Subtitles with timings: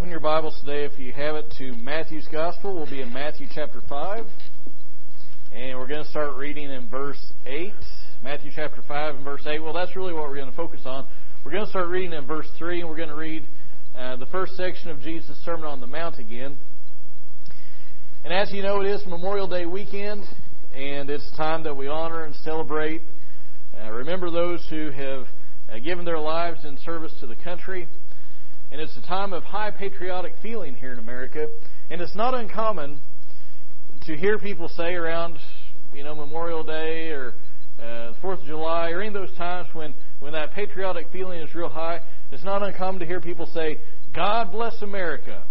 [0.00, 2.74] open your Bibles today, if you have it, to Matthew's Gospel.
[2.74, 4.24] We'll be in Matthew chapter 5.
[5.52, 7.74] And we're going to start reading in verse 8.
[8.22, 9.62] Matthew chapter 5 and verse 8.
[9.62, 11.06] Well, that's really what we're going to focus on.
[11.44, 13.46] We're going to start reading in verse 3, and we're going to read
[13.94, 16.56] uh, the first section of Jesus' Sermon on the Mount again.
[18.24, 20.24] And as you know, it is Memorial Day weekend,
[20.74, 23.02] and it's time that we honor and celebrate.
[23.78, 25.26] Uh, remember those who have
[25.70, 27.86] uh, given their lives in service to the country.
[28.72, 31.48] And it's a time of high patriotic feeling here in America.
[31.90, 33.00] And it's not uncommon
[34.06, 35.38] to hear people say around,
[35.92, 37.34] you know, Memorial Day or
[37.82, 41.54] uh, Fourth of July or any of those times when, when that patriotic feeling is
[41.54, 43.80] real high, it's not uncommon to hear people say,
[44.14, 45.42] God bless America.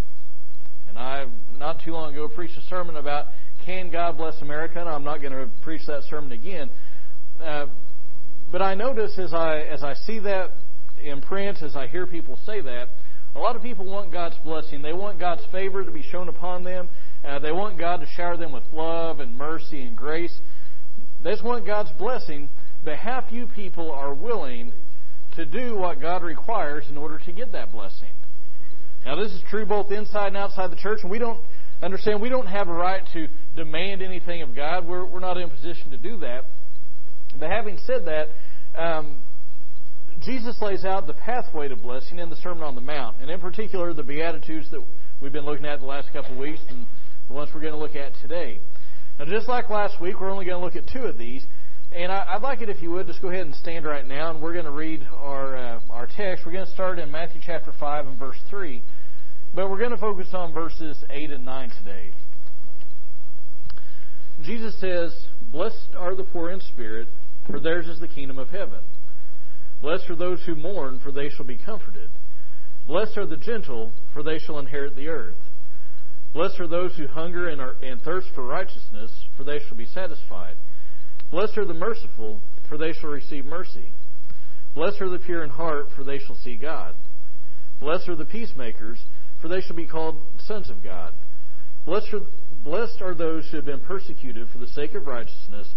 [0.88, 3.26] And I, not too long ago, preached a sermon about
[3.64, 6.70] can God bless America, and I'm not going to preach that sermon again.
[7.40, 7.66] Uh,
[8.50, 10.50] but I notice as I as I see that
[11.02, 12.88] in print, as I hear people say that,
[13.34, 14.82] a lot of people want God's blessing.
[14.82, 16.88] They want God's favor to be shown upon them.
[17.24, 20.36] Uh, they want God to shower them with love and mercy and grace.
[21.22, 22.48] They just want God's blessing,
[22.84, 24.72] but how few people are willing
[25.36, 28.08] to do what God requires in order to get that blessing.
[29.04, 31.40] Now, this is true both inside and outside the church, and we don't
[31.82, 34.86] understand we don't have a right to demand anything of God.
[34.86, 36.44] We're, we're not in a position to do that.
[37.38, 38.28] But having said that,
[38.78, 39.22] um,
[40.24, 43.40] Jesus lays out the pathway to blessing in the Sermon on the Mount, and in
[43.40, 44.84] particular the Beatitudes that
[45.20, 46.86] we've been looking at the last couple of weeks and
[47.28, 48.60] the ones we're going to look at today.
[49.18, 51.44] Now, just like last week, we're only going to look at two of these.
[51.92, 54.30] And I, would like it if you would just go ahead and stand right now,
[54.30, 56.46] and we're going to read our uh, our text.
[56.46, 58.82] We're going to start in Matthew chapter five and verse three,
[59.54, 62.12] but we're going to focus on verses eight and nine today.
[64.44, 65.12] Jesus says,
[65.50, 67.08] "Blessed are the poor in spirit,
[67.50, 68.80] for theirs is the kingdom of heaven."
[69.82, 72.10] Blessed are those who mourn, for they shall be comforted.
[72.86, 75.36] Blessed are the gentle, for they shall inherit the earth.
[76.32, 79.86] Blessed are those who hunger and, are, and thirst for righteousness, for they shall be
[79.86, 80.56] satisfied.
[81.30, 83.92] Blessed are the merciful, for they shall receive mercy.
[84.74, 86.94] Blessed are the pure in heart, for they shall see God.
[87.80, 89.00] Blessed are the peacemakers,
[89.40, 90.16] for they shall be called
[90.46, 91.14] sons of God.
[91.84, 92.20] Blessed are,
[92.62, 95.68] blessed are those who have been persecuted for the sake of righteousness,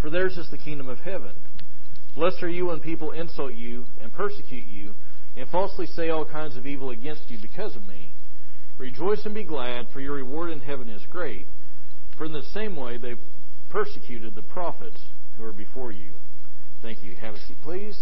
[0.00, 1.32] for theirs is the kingdom of heaven.
[2.14, 4.94] Blessed are you when people insult you and persecute you
[5.36, 8.10] and falsely say all kinds of evil against you because of me.
[8.78, 11.46] Rejoice and be glad, for your reward in heaven is great.
[12.16, 13.14] For in the same way they
[13.68, 15.00] persecuted the prophets
[15.36, 16.12] who are before you.
[16.82, 17.16] Thank you.
[17.16, 17.98] Have a seat, please.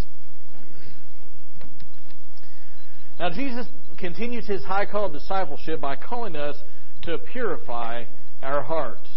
[3.19, 3.67] Now, Jesus
[3.99, 6.57] continues his high call of discipleship by calling us
[7.03, 8.05] to purify
[8.43, 9.09] our hearts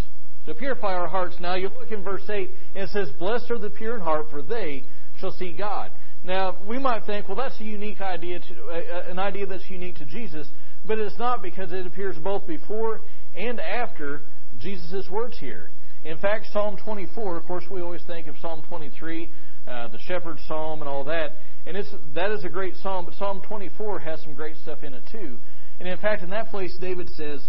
[0.45, 1.35] to purify our hearts.
[1.39, 4.29] Now you look in verse 8 and it says, Blessed are the pure in heart,
[4.29, 4.83] for they
[5.19, 5.91] shall see God.
[6.23, 8.69] Now, we might think, well, that's a unique idea, to,
[9.09, 10.47] an idea that's unique to Jesus,
[10.83, 13.01] but it's not because it appears both before
[13.35, 14.21] and after
[14.59, 15.69] Jesus' words here.
[16.03, 19.29] In fact, Psalm 24, of course, we always think of Psalm 23,
[19.67, 21.35] uh, the shepherd's psalm and all that,
[21.65, 24.93] and it's, that is a great psalm, but Psalm 24 has some great stuff in
[24.93, 25.37] it too.
[25.79, 27.41] And in fact, in that place, David says,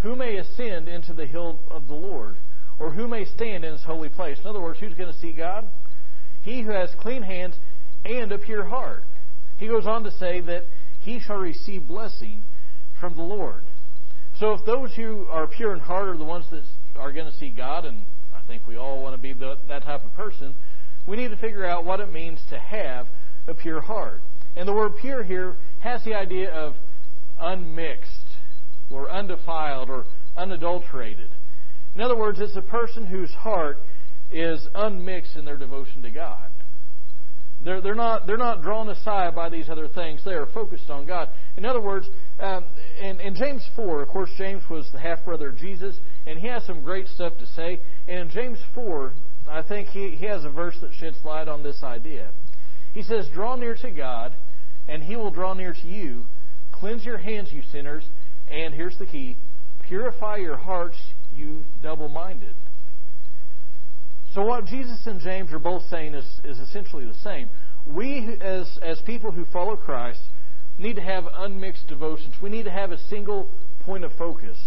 [0.00, 2.36] who may ascend into the hill of the Lord?
[2.78, 4.38] Or who may stand in his holy place?
[4.40, 5.68] In other words, who's going to see God?
[6.42, 7.56] He who has clean hands
[8.04, 9.02] and a pure heart.
[9.56, 10.64] He goes on to say that
[11.00, 12.42] he shall receive blessing
[13.00, 13.62] from the Lord.
[14.38, 16.62] So if those who are pure in heart are the ones that
[16.96, 18.04] are going to see God, and
[18.34, 20.54] I think we all want to be the, that type of person,
[21.06, 23.06] we need to figure out what it means to have
[23.48, 24.20] a pure heart.
[24.56, 26.74] And the word pure here has the idea of
[27.40, 28.25] unmixed
[28.90, 30.04] or undefiled or
[30.36, 31.30] unadulterated.
[31.94, 33.78] In other words, it's a person whose heart
[34.30, 36.50] is unmixed in their devotion to God.
[37.64, 40.22] They're, they're, not, they're not drawn aside by these other things.
[40.24, 41.30] They are focused on God.
[41.56, 42.08] In other words,
[42.38, 42.64] um,
[43.00, 46.46] in, in James 4, of course, James was the half brother of Jesus, and he
[46.48, 47.80] has some great stuff to say.
[48.06, 49.12] And in James 4,
[49.48, 52.30] I think he, he has a verse that sheds light on this idea.
[52.92, 54.36] He says, Draw near to God,
[54.86, 56.26] and he will draw near to you.
[56.72, 58.04] Cleanse your hands, you sinners,
[58.48, 59.36] and here's the key
[59.88, 60.96] purify your hearts,
[61.34, 62.54] you double minded.
[64.34, 67.48] So, what Jesus and James are both saying is, is essentially the same.
[67.86, 70.20] We, as, as people who follow Christ,
[70.76, 72.34] need to have unmixed devotions.
[72.42, 73.48] We need to have a single
[73.80, 74.58] point of focus.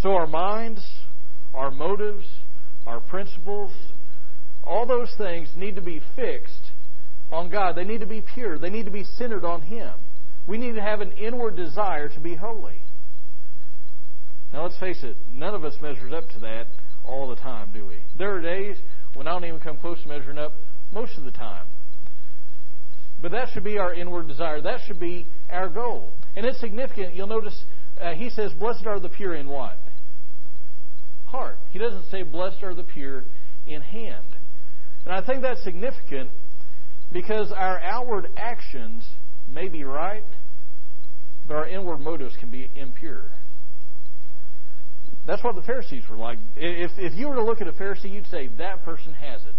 [0.00, 0.86] So, our minds,
[1.54, 2.26] our motives,
[2.86, 3.72] our principles,
[4.64, 6.72] all those things need to be fixed
[7.32, 7.76] on God.
[7.76, 8.58] They need to be pure.
[8.58, 9.92] They need to be centered on Him.
[10.46, 12.82] We need to have an inward desire to be holy.
[14.54, 16.68] Now, let's face it, none of us measures up to that
[17.04, 17.96] all the time, do we?
[18.16, 18.76] There are days
[19.14, 20.52] when I don't even come close to measuring up
[20.92, 21.66] most of the time.
[23.20, 24.60] But that should be our inward desire.
[24.60, 26.12] That should be our goal.
[26.36, 27.16] And it's significant.
[27.16, 27.64] You'll notice
[28.00, 29.76] uh, he says, Blessed are the pure in what?
[31.26, 31.58] Heart.
[31.70, 33.24] He doesn't say, Blessed are the pure
[33.66, 34.36] in hand.
[35.04, 36.30] And I think that's significant
[37.12, 39.04] because our outward actions
[39.48, 40.24] may be right,
[41.48, 43.32] but our inward motives can be impure.
[45.26, 46.38] That's what the Pharisees were like.
[46.56, 49.54] If, if you were to look at a Pharisee, you'd say that person has it.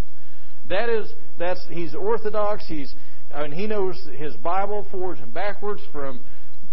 [0.70, 2.66] That is, that's he's orthodox.
[2.68, 2.94] He's,
[3.34, 6.22] I mean, he knows his Bible forwards and backwards from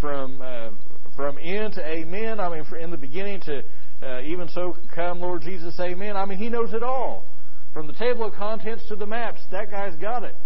[0.01, 0.71] from uh,
[1.17, 2.41] from in to amen.
[2.41, 3.63] I mean, in the beginning to
[4.03, 6.17] uh, even so come Lord Jesus, amen.
[6.17, 7.25] I mean, he knows it all
[7.73, 9.41] from the table of contents to the maps.
[9.51, 10.37] That guy's got it,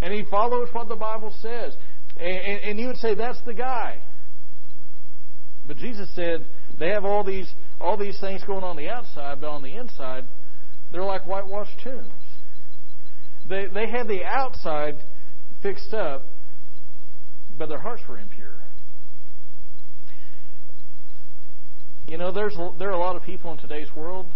[0.00, 1.74] and he follows what the Bible says.
[2.18, 4.00] And, and, and you would say that's the guy.
[5.66, 6.44] But Jesus said
[6.82, 7.48] they have all these
[7.80, 10.24] all these things going on the outside, but on the inside,
[10.90, 12.10] they're like whitewashed tombs.
[13.48, 14.96] They they had the outside
[15.62, 16.24] fixed up,
[17.56, 18.56] but their hearts were impure.
[22.08, 24.26] You know, there's there are a lot of people in today's world.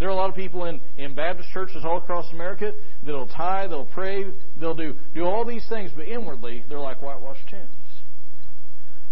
[0.00, 2.72] There are a lot of people in, in Baptist churches all across America
[3.04, 4.26] that'll tithe, they'll pray,
[4.58, 7.68] they'll do do all these things, but inwardly they're like whitewashed tombs.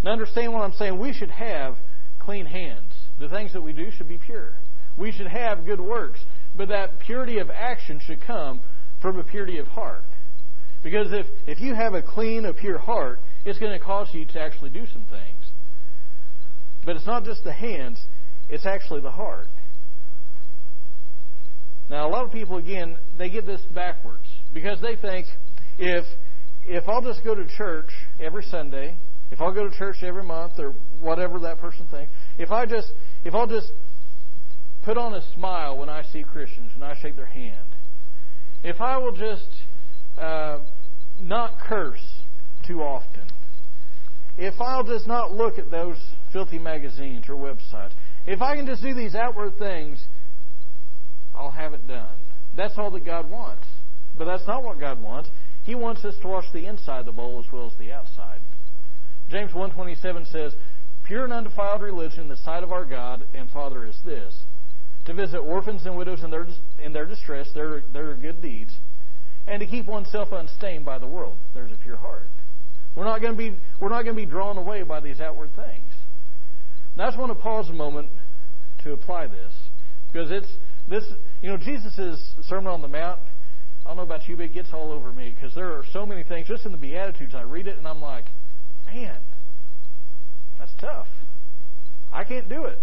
[0.03, 0.99] Now understand what I'm saying.
[0.99, 1.77] We should have
[2.27, 2.91] clean hands.
[3.21, 4.51] The things that we do should be pure.
[4.97, 6.19] We should have good works,
[6.57, 8.59] but that purity of action should come
[9.01, 10.03] from a purity of heart.
[10.83, 14.25] Because if, if you have a clean, a pure heart, it's going to cause you
[14.25, 15.51] to actually do some things.
[16.85, 18.03] But it's not just the hands,
[18.49, 19.47] it's actually the heart.
[21.89, 25.27] Now, a lot of people, again, they get this backwards because they think
[25.79, 26.03] if
[26.67, 27.87] if I'll just go to church
[28.19, 28.97] every Sunday,
[29.31, 32.91] if I'll go to church every month or whatever that person thinks, if I just
[33.23, 33.71] if I'll just
[34.83, 37.67] put on a smile when I see Christians and I shake their hand,
[38.63, 39.49] if I will just
[40.17, 40.59] uh,
[41.19, 42.21] not curse
[42.65, 43.27] too often,
[44.37, 45.97] if I'll just not look at those
[46.31, 47.91] filthy magazines or websites,
[48.25, 50.03] if I can just do these outward things,
[51.35, 52.15] I'll have it done.
[52.55, 53.65] That's all that God wants.
[54.17, 55.29] But that's not what God wants.
[55.63, 58.39] He wants us to wash the inside of the bowl as well as the outside.
[59.29, 60.55] James 1:27 says,
[61.03, 64.45] "Pure and undefiled religion in the sight of our God and Father is this:
[65.05, 66.47] to visit orphans and widows in their
[66.79, 68.73] in their distress, their their good deeds,
[69.47, 71.37] and to keep oneself unstained by the world.
[71.53, 72.27] There's a pure heart.
[72.95, 75.55] We're not going to be we're not going to be drawn away by these outward
[75.55, 75.93] things.
[76.95, 78.09] Now, I just want to pause a moment
[78.83, 79.53] to apply this
[80.11, 80.51] because it's
[80.89, 81.03] this.
[81.41, 83.21] You know, Jesus' Sermon on the Mount.
[83.85, 86.05] I don't know about you, but it gets all over me because there are so
[86.05, 86.47] many things.
[86.47, 88.25] Just in the Beatitudes, I read it and I'm like,
[88.93, 89.19] man,
[90.57, 91.07] that's tough.
[92.11, 92.79] I can't do it.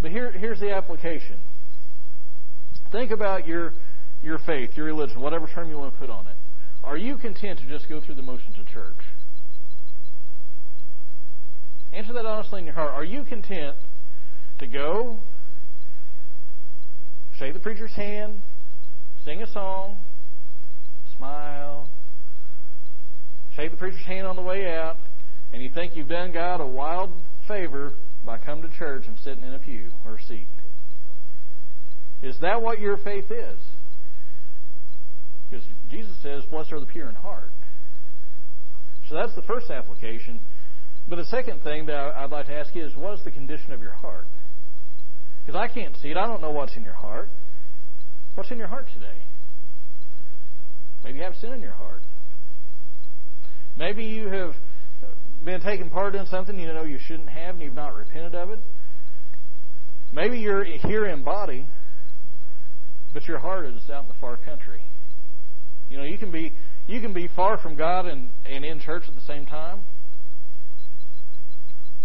[0.00, 1.38] But here, here's the application.
[2.90, 3.72] Think about your
[4.22, 6.36] your faith, your religion, whatever term you want to put on it.
[6.84, 8.96] Are you content to just go through the motions of church?
[11.92, 12.92] Answer that honestly in your heart.
[12.92, 13.76] Are you content
[14.58, 15.18] to go,
[17.38, 18.42] shake the preacher's hand,
[19.24, 19.98] sing a song,
[21.16, 21.88] smile,
[23.56, 24.96] shake the preacher's hand on the way out,
[25.52, 27.12] and you think you've done God a wild
[27.46, 27.94] favor
[28.24, 30.46] by coming to church and sitting in a pew or a seat?
[32.22, 33.58] Is that what your faith is?
[35.50, 37.50] Because Jesus says, Blessed are the pure in heart.
[39.08, 40.40] So that's the first application.
[41.08, 43.72] But the second thing that I'd like to ask you is, what is the condition
[43.72, 44.26] of your heart?
[45.44, 46.16] Because I can't see it.
[46.16, 47.28] I don't know what's in your heart.
[48.34, 49.18] What's in your heart today?
[51.04, 52.02] Maybe you have sin in your heart.
[53.76, 54.54] Maybe you have
[55.44, 58.50] been taking part in something you know you shouldn't have and you've not repented of
[58.50, 58.60] it.
[60.12, 61.66] Maybe you're here in body,
[63.14, 64.82] but your heart is out in the far country.
[65.88, 66.52] You know, you can be
[66.86, 69.80] you can be far from God and, and in church at the same time.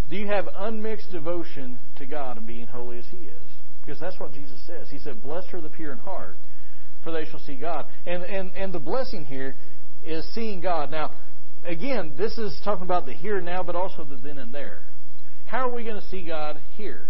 [0.09, 3.41] Do you have unmixed devotion to God and being holy as He is?
[3.81, 4.87] Because that's what Jesus says.
[4.89, 6.35] He said, Blessed are the pure in heart,
[7.03, 7.85] for they shall see God.
[8.05, 9.55] And and, and the blessing here
[10.05, 10.91] is seeing God.
[10.91, 11.11] Now,
[11.67, 14.79] again, this is talking about the here and now, but also the then and there.
[15.45, 17.03] How are we going to see God here?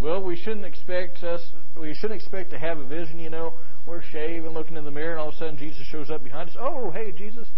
[0.00, 1.40] Well, we shouldn't expect us.
[1.78, 3.18] We shouldn't expect to have a vision.
[3.18, 3.54] You know,
[3.86, 6.50] we're shaving, looking in the mirror, and all of a sudden Jesus shows up behind
[6.50, 6.56] us.
[6.58, 7.48] Oh, hey, Jesus,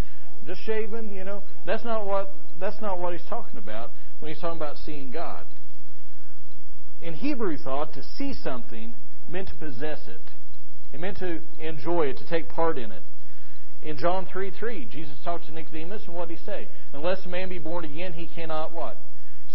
[0.47, 1.15] just shaving.
[1.15, 4.79] You know, that's not what that's not what he's talking about when he's talking about
[4.79, 5.47] seeing God.
[7.03, 8.95] In Hebrew thought, to see something
[9.29, 10.21] meant to possess it.
[10.93, 13.03] It meant to enjoy it, to take part in it.
[13.83, 16.69] In John 3 3, Jesus talks to Nicodemus, and what did he say?
[16.93, 18.99] Unless a man be born again, he cannot what?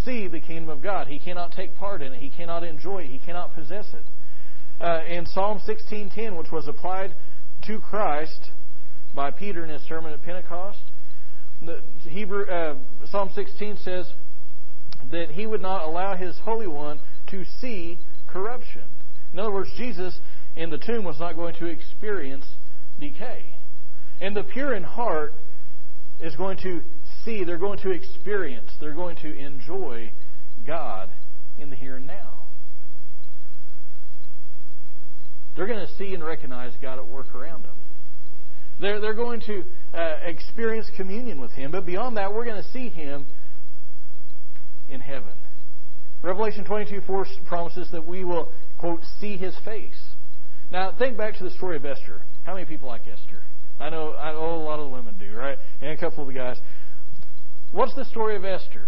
[0.03, 1.07] See the kingdom of God.
[1.07, 2.19] He cannot take part in it.
[2.19, 3.07] He cannot enjoy it.
[3.07, 4.03] He cannot possess it.
[4.81, 7.15] Uh, in Psalm 16:10, which was applied
[7.67, 8.49] to Christ
[9.13, 10.79] by Peter in his sermon at Pentecost.
[11.61, 14.11] The Hebrew uh, Psalm 16 says
[15.11, 18.83] that he would not allow his Holy One to see corruption.
[19.31, 20.19] In other words, Jesus
[20.55, 22.45] in the tomb was not going to experience
[22.99, 23.54] decay.
[24.21, 25.33] And the pure in heart
[26.19, 26.81] is going to
[27.23, 30.11] see, they're going to experience, they're going to enjoy
[30.65, 31.09] God
[31.57, 32.45] in the here and now.
[35.55, 37.77] They're going to see and recognize God at work around them.
[38.79, 42.71] They're, they're going to uh, experience communion with Him, but beyond that, we're going to
[42.71, 43.25] see Him
[44.89, 45.31] in heaven.
[46.21, 50.01] Revelation 22 4 promises that we will, quote, see His face.
[50.71, 52.21] Now, think back to the story of Esther.
[52.43, 53.43] How many people like Esther?
[53.79, 55.57] I know, I know a lot of the women do, right?
[55.81, 56.57] And a couple of the guys.
[57.71, 58.87] What's the story of Esther?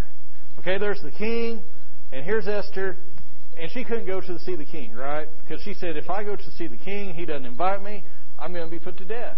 [0.60, 1.62] Okay, there's the king,
[2.12, 2.96] and here's Esther,
[3.60, 5.28] and she couldn't go to see the king, right?
[5.42, 8.04] Because she said, if I go to see the king, he doesn't invite me,
[8.40, 9.38] I'm going to be put to death.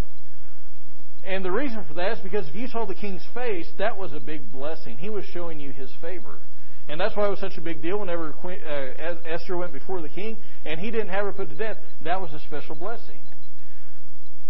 [1.24, 4.14] And the reason for that is because if you saw the king's face, that was
[4.14, 4.98] a big blessing.
[4.98, 6.40] He was showing you his favor.
[6.88, 10.10] And that's why it was such a big deal whenever uh, Esther went before the
[10.10, 11.78] king and he didn't have her put to death.
[12.04, 13.20] That was a special blessing.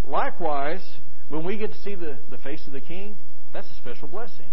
[0.10, 0.82] Likewise,
[1.30, 3.16] when we get to see the, the face of the king,
[3.54, 4.48] that's a special blessing.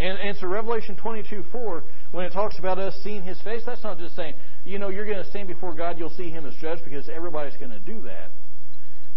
[0.00, 3.82] And, and so Revelation 22 4, when it talks about us seeing his face, that's
[3.82, 6.54] not just saying, you know, you're going to stand before God, you'll see him as
[6.60, 8.30] judge because everybody's going to do that.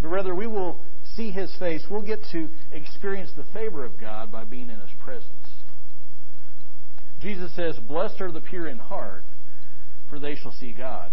[0.01, 0.79] But rather, we will
[1.15, 1.83] see his face.
[1.89, 5.29] We'll get to experience the favor of God by being in his presence.
[7.21, 9.23] Jesus says, Blessed are the pure in heart,
[10.09, 11.11] for they shall see God.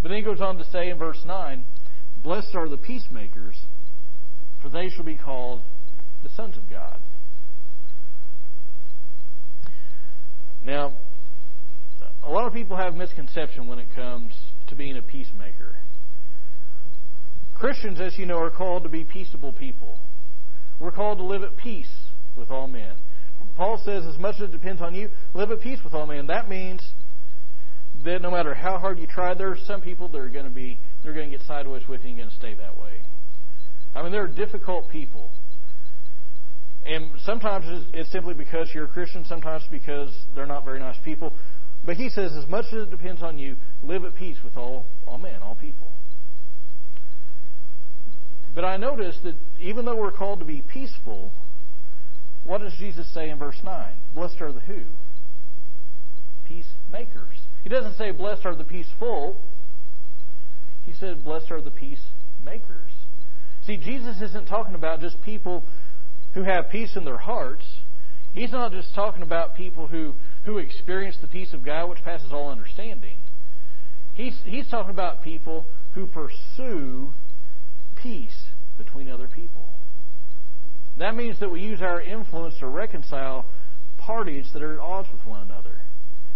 [0.00, 1.64] But then he goes on to say in verse 9,
[2.22, 3.56] Blessed are the peacemakers,
[4.62, 5.62] for they shall be called
[6.22, 7.00] the sons of God.
[10.64, 10.92] Now,
[12.22, 14.32] a lot of people have misconception when it comes
[14.68, 15.76] to being a peacemaker.
[17.54, 19.98] Christians, as you know, are called to be peaceable people.
[20.78, 21.90] We're called to live at peace
[22.36, 22.94] with all men.
[23.56, 26.26] Paul says, as much as it depends on you, live at peace with all men.
[26.28, 26.82] That means
[28.04, 30.50] that no matter how hard you try, there are some people that are going to
[30.50, 33.01] be they're going to get sideways with you and going to stay that way.
[33.94, 35.30] I mean, there are difficult people.
[36.84, 41.32] And sometimes it's simply because you're a Christian, sometimes because they're not very nice people.
[41.84, 44.86] But he says, as much as it depends on you, live at peace with all,
[45.06, 45.88] all men, all people.
[48.54, 51.32] But I notice that even though we're called to be peaceful,
[52.44, 53.92] what does Jesus say in verse 9?
[54.14, 54.82] Blessed are the who?
[56.46, 57.38] Peacemakers.
[57.62, 59.36] He doesn't say, blessed are the peaceful.
[60.84, 62.90] He said, blessed are the peacemakers.
[63.66, 65.62] See, Jesus isn't talking about just people
[66.34, 67.64] who have peace in their hearts.
[68.32, 70.14] He's not just talking about people who,
[70.44, 73.16] who experience the peace of God, which passes all understanding.
[74.14, 77.12] He's, he's talking about people who pursue
[78.02, 78.46] peace
[78.78, 79.64] between other people.
[80.98, 83.46] That means that we use our influence to reconcile
[83.98, 85.80] parties that are at odds with one another.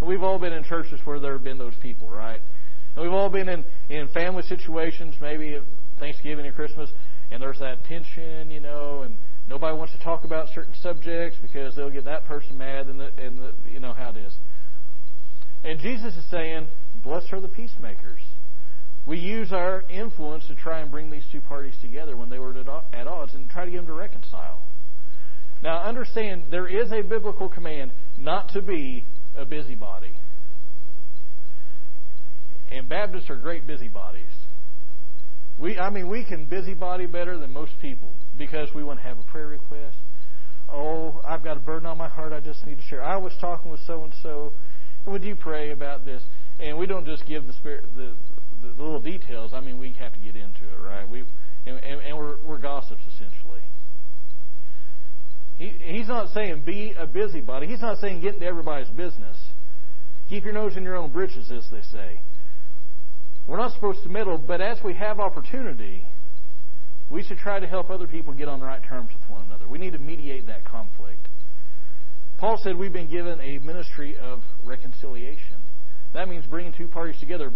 [0.01, 2.41] And we've all been in churches where there have been those people, right?
[2.95, 5.63] And we've all been in, in family situations, maybe at
[5.99, 6.91] Thanksgiving and Christmas,
[7.31, 9.17] and there's that tension, you know, and
[9.49, 13.11] nobody wants to talk about certain subjects because they'll get that person mad, and, the,
[13.19, 14.35] and the, you know how it is.
[15.65, 16.69] And Jesus is saying,
[17.03, 18.21] Blessed are the peacemakers.
[19.07, 22.55] We use our influence to try and bring these two parties together when they were
[22.93, 24.63] at odds and try to get them to reconcile.
[25.63, 29.05] Now, understand there is a biblical command not to be
[29.37, 30.13] a busybody.
[32.71, 34.25] And Baptists are great busybodies.
[35.59, 39.19] We, I mean, we can busybody better than most people because we want to have
[39.19, 39.97] a prayer request.
[40.69, 42.33] Oh, I've got a burden on my heart.
[42.33, 43.03] I just need to share.
[43.03, 44.53] I was talking with so and so.
[45.07, 46.23] Would you pray about this?
[46.59, 48.15] And we don't just give the spirit the,
[48.61, 49.53] the, little details.
[49.55, 51.09] I mean, we have to get into it, right?
[51.09, 51.21] We
[51.67, 53.61] and, and, and we're we're gossips essentially.
[55.59, 57.67] He, he's not saying be a busybody.
[57.67, 59.37] He's not saying get into everybody's business.
[60.29, 62.21] Keep your nose in your own britches, as they say.
[63.47, 66.05] We're not supposed to meddle, but as we have opportunity,
[67.11, 69.69] we should try to help other people get on the right terms with one another.
[69.69, 71.29] We need to mediate that conflict.
[72.39, 75.63] Paul said we've been given a ministry of reconciliation.
[76.13, 77.53] That means bringing two parties together,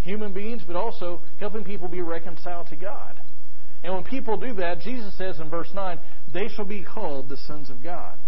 [0.00, 3.20] human beings, but also helping people be reconciled to God.
[3.84, 5.98] And when people do that, Jesus says in verse 9,
[6.32, 8.18] they shall be called the sons of God.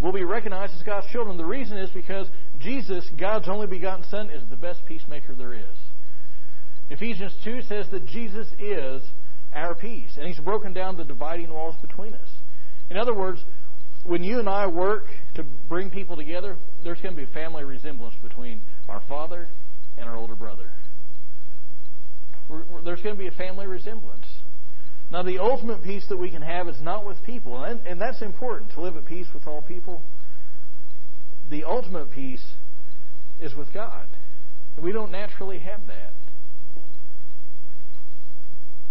[0.00, 1.36] Will be recognized as God's children.
[1.36, 2.28] The reason is because
[2.60, 5.76] Jesus, God's only begotten Son, is the best peacemaker there is.
[6.90, 9.02] Ephesians 2 says that Jesus is
[9.54, 12.28] our peace, and He's broken down the dividing walls between us.
[12.90, 13.40] In other words,
[14.04, 17.64] when you and I work to bring people together, there's going to be a family
[17.64, 19.48] resemblance between our father
[19.96, 20.70] and our older brother.
[22.84, 24.24] there's going to be a family resemblance.
[25.10, 28.22] Now, the ultimate peace that we can have is not with people, and, and that's
[28.22, 30.02] important to live at peace with all people.
[31.50, 32.44] The ultimate peace
[33.40, 34.06] is with God.
[34.80, 36.12] We don't naturally have that.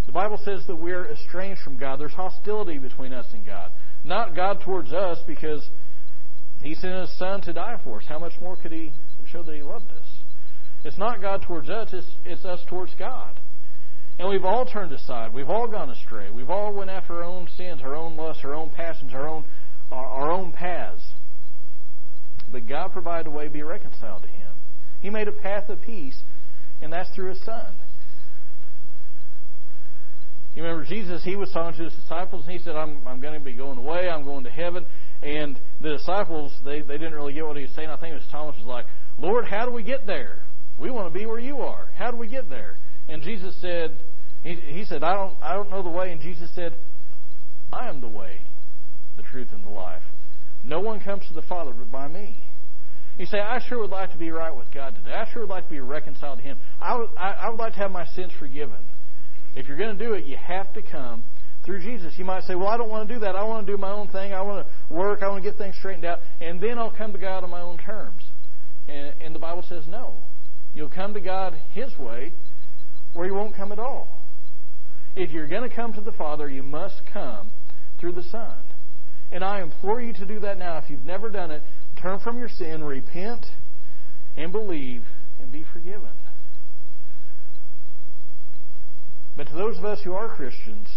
[0.05, 1.99] The Bible says that we're estranged from God.
[1.99, 3.71] There's hostility between us and God.
[4.03, 5.69] Not God towards us because
[6.61, 8.05] He sent His Son to die for us.
[8.07, 8.93] How much more could He
[9.25, 10.07] show that He loved us?
[10.83, 13.39] It's not God towards us, it's, it's us towards God.
[14.19, 15.33] And we've all turned aside.
[15.33, 16.31] We've all gone astray.
[16.31, 19.43] We've all went after our own sins, our own lusts, our own passions, our own
[19.91, 21.03] our, our own paths.
[22.51, 24.51] But God provided a way to be reconciled to Him.
[25.01, 26.17] He made a path of peace,
[26.81, 27.75] and that's through His Son.
[30.57, 33.35] You remember Jesus, he was talking to his disciples, and he said, I'm, I'm going
[33.35, 34.87] to be going away, I'm going to heaven.
[35.21, 37.89] And the disciples, they, they didn't really get what he was saying.
[37.89, 38.87] I think it was Thomas was like,
[39.19, 40.39] Lord, how do we get there?
[40.79, 41.89] We want to be where you are.
[41.95, 42.75] How do we get there?
[43.07, 43.99] And Jesus said,
[44.41, 46.11] he, he said, I don't, I don't know the way.
[46.11, 46.75] And Jesus said,
[47.71, 48.41] I am the way,
[49.15, 50.01] the truth, and the life.
[50.67, 52.37] No one comes to the Father but by me.
[53.17, 55.13] You say, I sure would like to be right with God today.
[55.13, 56.57] I sure would like to be reconciled to Him.
[56.79, 58.77] I would, would like to have my sins forgiven.
[59.55, 61.23] If you're going to do it, you have to come
[61.65, 62.13] through Jesus.
[62.17, 63.35] You might say, Well, I don't want to do that.
[63.35, 64.33] I want to do my own thing.
[64.33, 65.23] I want to work.
[65.23, 66.19] I want to get things straightened out.
[66.41, 68.23] And then I'll come to God on my own terms.
[68.87, 70.15] And, and the Bible says, No.
[70.75, 72.33] You'll come to God His way,
[73.15, 74.21] or you won't come at all.
[75.15, 77.51] If you're going to come to the Father, you must come
[77.99, 78.57] through the Son.
[79.31, 80.77] And I implore you to do that now.
[80.77, 81.63] If you've never done it,
[82.01, 83.45] turn from your sin, repent,
[84.35, 85.03] and believe,
[85.41, 86.09] and be forgiven.
[89.35, 90.87] But to those of us who are Christians,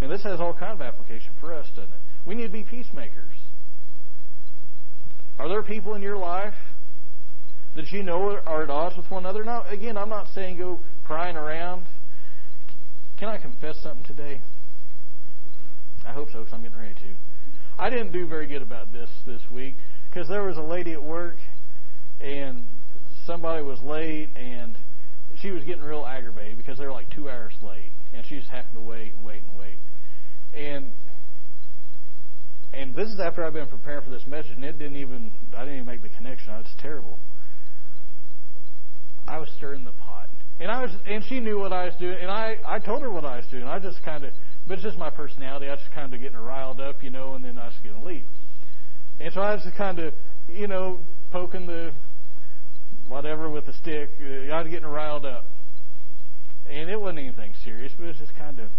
[0.00, 2.00] and this has all kind of application for us, doesn't it?
[2.26, 3.32] We need to be peacemakers.
[5.38, 6.54] Are there people in your life
[7.76, 9.44] that you know are at odds with one another?
[9.44, 11.86] Now, again, I'm not saying go prying around.
[13.18, 14.40] Can I confess something today?
[16.06, 17.14] I hope so, because I'm getting ready to.
[17.78, 19.74] I didn't do very good about this this week
[20.08, 21.36] because there was a lady at work,
[22.20, 22.64] and
[23.26, 24.76] somebody was late, and
[25.40, 28.50] she was getting real aggravated because they were like two hours late, and she just
[28.50, 29.78] happened to wait and wait and wait.
[30.54, 30.92] And
[32.72, 35.60] and this is after I've been preparing for this message, and it didn't even I
[35.60, 36.52] didn't even make the connection.
[36.54, 37.18] It's terrible.
[39.26, 40.28] I was stirring the pot,
[40.60, 43.10] and I was, and she knew what I was doing, and I I told her
[43.10, 43.64] what I was doing.
[43.64, 44.32] I just kind of,
[44.66, 45.68] but it's just my personality.
[45.68, 48.06] I just kind of getting riled up, you know, and then I was going to
[48.06, 48.24] leave.
[49.20, 50.14] And so I was kind of,
[50.48, 51.00] you know,
[51.30, 51.92] poking the
[53.08, 54.10] whatever with the stick.
[54.20, 55.46] Uh, I was getting riled up.
[56.68, 58.70] And it wasn't anything serious, but it was just kind of,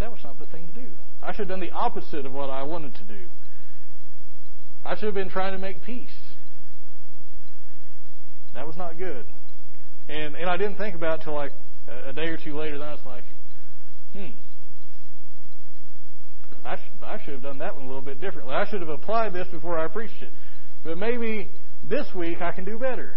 [0.00, 0.86] that was not the thing to do.
[1.22, 3.26] I should have done the opposite of what I wanted to do.
[4.84, 6.08] I should have been trying to make peace.
[8.54, 9.26] That was not good.
[10.08, 11.52] And and I didn't think about it till like
[11.86, 12.78] a, a day or two later.
[12.78, 13.24] Then I was like,
[14.14, 14.30] hmm.
[16.68, 18.54] I, sh- I should have done that one a little bit differently.
[18.54, 20.30] I should have applied this before I preached it.
[20.84, 21.50] But maybe
[21.88, 23.16] this week I can do better.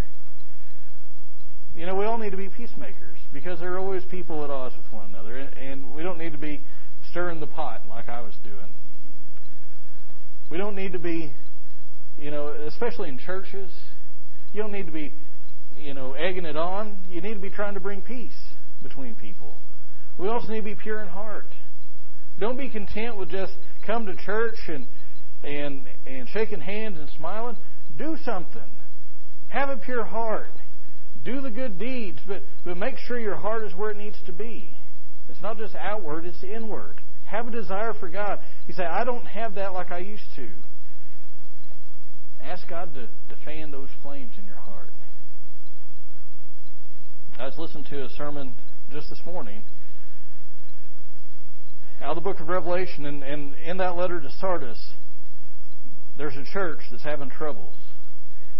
[1.75, 4.75] You know, we all need to be peacemakers because there are always people at odds
[4.77, 6.61] with one another, and we don't need to be
[7.09, 8.73] stirring the pot like I was doing.
[10.49, 11.33] We don't need to be,
[12.17, 13.71] you know, especially in churches,
[14.53, 15.13] you don't need to be,
[15.77, 16.97] you know, egging it on.
[17.09, 18.37] You need to be trying to bring peace
[18.83, 19.55] between people.
[20.17, 21.47] We also need to be pure in heart.
[22.41, 23.54] Don't be content with just
[23.88, 24.86] come to church and
[25.43, 27.56] and and shaking hands and smiling.
[27.97, 28.75] Do something.
[29.47, 30.51] Have a pure heart
[31.23, 34.32] do the good deeds, but, but make sure your heart is where it needs to
[34.32, 34.69] be.
[35.30, 37.01] It's not just outward, it's inward.
[37.25, 38.39] Have a desire for God.
[38.67, 40.49] You say, I don't have that like I used to.
[42.43, 44.89] Ask God to, to fan those flames in your heart.
[47.38, 48.56] I was listening to a sermon
[48.91, 49.63] just this morning
[52.12, 54.91] out of the book of Revelation, and, and in that letter to Sardis,
[56.17, 57.74] there's a church that's having troubles.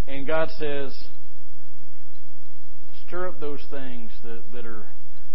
[0.08, 1.08] And God says,
[3.06, 4.86] stir up those things that, that are,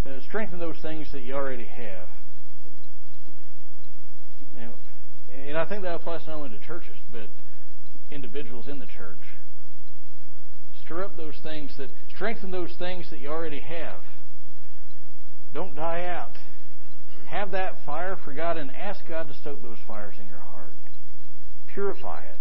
[0.07, 2.09] uh, strengthen those things that you already have.
[4.59, 4.73] And,
[5.35, 7.29] and I think that applies not only to churches, but
[8.11, 9.19] individuals in the church.
[10.87, 14.01] Stir up those things that, strengthen those things that you already have.
[15.53, 16.33] Don't die out.
[17.27, 20.73] Have that fire for God and ask God to stoke those fires in your heart.
[21.67, 22.39] Purify it.